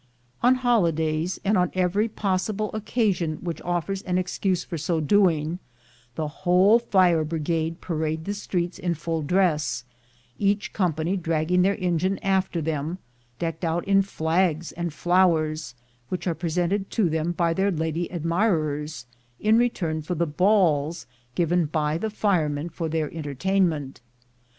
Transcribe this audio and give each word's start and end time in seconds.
On 0.41 0.55
holidays, 0.55 1.39
and 1.45 1.59
on 1.59 1.69
every 1.75 2.07
possible 2.07 2.71
occasion 2.73 3.37
which 3.41 3.61
offers 3.61 4.01
an 4.01 4.17
excuse 4.17 4.63
for 4.63 4.75
so 4.75 4.99
doing, 4.99 5.59
the 6.15 6.27
whole 6.41 6.79
fire 6.79 7.23
brigade 7.23 7.81
parade 7.81 8.25
the 8.25 8.33
streets 8.33 8.79
in 8.79 8.95
full 8.95 9.21
dress, 9.21 9.83
each 10.39 10.73
company 10.73 11.17
dragging 11.17 11.61
their 11.61 11.75
engine 11.77 12.17
after 12.23 12.63
them, 12.63 12.97
decked 13.37 13.63
out 13.63 13.85
in 13.85 14.01
flags 14.01 14.71
and 14.71 14.91
flowers, 14.91 15.75
which 16.09 16.25
are 16.25 16.33
presented 16.33 16.89
to 16.89 17.07
them 17.07 17.31
by 17.31 17.53
their 17.53 17.69
lady 17.69 18.07
admirers, 18.11 19.05
in 19.39 19.55
return 19.59 20.01
for 20.01 20.15
the 20.15 20.25
balls 20.25 21.05
given 21.35 21.67
by 21.67 21.99
the 21.99 22.09
firemen 22.09 22.69
for 22.69 22.89
their 22.89 23.13
entertainment. 23.15 24.01